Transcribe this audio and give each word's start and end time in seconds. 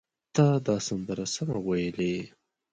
تا 0.35 0.47
دا 0.65 0.75
سندره 0.87 1.25
سمه 1.33 1.57
وویلې! 1.61 2.15